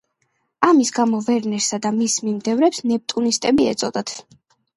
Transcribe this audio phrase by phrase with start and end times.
[0.67, 4.17] ამის გამო ვერნერსა და მის მიმდევრებს „ნეპტუნისტები“ ეწოდათ.